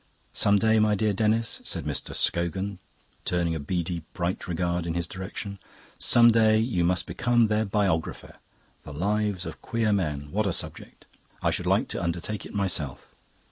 Some 0.33 0.57
day, 0.57 0.79
my 0.79 0.95
dear 0.95 1.13
Denis," 1.13 1.61
said 1.63 1.85
Mr 1.85 2.15
Scogan, 2.15 2.79
turning 3.23 3.53
a 3.53 3.59
beady 3.59 4.01
bright 4.13 4.47
regard 4.47 4.87
in 4.87 4.95
his 4.95 5.05
direction 5.05 5.59
"some 5.99 6.31
day 6.31 6.57
you 6.57 6.83
must 6.83 7.05
become 7.05 7.49
their 7.49 7.65
biographer 7.65 8.37
'The 8.83 8.93
Lives 8.93 9.45
of 9.45 9.61
Queer 9.61 9.93
Men.' 9.93 10.31
What 10.31 10.47
a 10.47 10.53
subject! 10.53 11.05
I 11.43 11.51
should 11.51 11.67
like 11.67 11.87
to 11.89 12.01
undertake 12.01 12.47
it 12.47 12.53
myself." 12.55 13.13